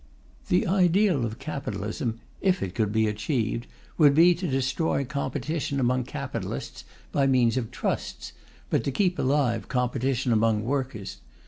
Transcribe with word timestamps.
The 0.47 0.65
ideal 0.65 1.23
of 1.25 1.37
capitalism, 1.37 2.21
if 2.41 2.63
it 2.63 2.73
could 2.73 2.91
be 2.91 3.05
achieved, 3.05 3.67
would 3.99 4.15
be 4.15 4.33
to 4.33 4.47
destroy 4.47 5.05
competition 5.05 5.79
among 5.79 6.05
capitalists 6.05 6.85
by 7.11 7.27
means 7.27 7.55
of 7.55 7.69
Trusts, 7.69 8.33
but 8.71 8.83
to 8.85 8.91
keep 8.91 9.19
alive 9.19 9.67
competition 9.67 10.33
among 10.33 10.63
workers. 10.63 11.17